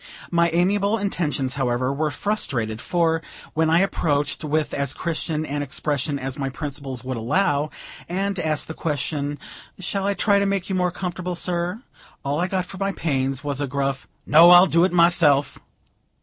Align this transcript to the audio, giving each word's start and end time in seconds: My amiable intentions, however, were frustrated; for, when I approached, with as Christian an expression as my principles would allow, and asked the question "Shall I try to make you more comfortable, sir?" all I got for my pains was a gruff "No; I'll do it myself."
My 0.31 0.49
amiable 0.49 0.97
intentions, 0.97 1.53
however, 1.53 1.93
were 1.93 2.09
frustrated; 2.09 2.81
for, 2.81 3.21
when 3.53 3.69
I 3.69 3.81
approached, 3.81 4.43
with 4.43 4.73
as 4.73 4.95
Christian 4.95 5.45
an 5.45 5.61
expression 5.61 6.17
as 6.17 6.39
my 6.39 6.49
principles 6.49 7.03
would 7.03 7.17
allow, 7.17 7.69
and 8.09 8.39
asked 8.39 8.67
the 8.67 8.73
question 8.73 9.37
"Shall 9.77 10.07
I 10.07 10.15
try 10.15 10.39
to 10.39 10.47
make 10.47 10.69
you 10.69 10.75
more 10.75 10.89
comfortable, 10.89 11.35
sir?" 11.35 11.83
all 12.25 12.39
I 12.39 12.47
got 12.47 12.65
for 12.65 12.79
my 12.79 12.93
pains 12.93 13.43
was 13.43 13.61
a 13.61 13.67
gruff 13.67 14.07
"No; 14.25 14.49
I'll 14.49 14.65
do 14.65 14.83
it 14.85 14.91
myself." 14.91 15.59